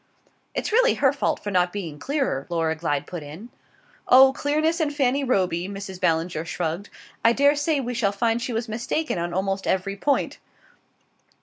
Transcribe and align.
"It's 0.55 0.71
really 0.71 0.95
her 0.95 1.13
fault 1.13 1.41
for 1.43 1.51
not 1.51 1.71
being 1.71 1.99
clearer," 1.99 2.47
Laura 2.49 2.75
Glyde 2.75 3.05
put 3.05 3.21
in. 3.21 3.49
"Oh, 4.07 4.33
clearness 4.33 4.79
and 4.79 4.91
Fanny 4.91 5.23
Roby!" 5.23 5.67
Mrs. 5.67 6.01
Ballinger 6.01 6.43
shrugged. 6.43 6.89
"I 7.23 7.33
daresay 7.33 7.79
we 7.79 7.93
shall 7.93 8.11
find 8.11 8.41
she 8.41 8.51
was 8.51 8.67
mistaken 8.67 9.19
on 9.19 9.31
almost 9.31 9.67
every 9.67 9.95
point." 9.95 10.39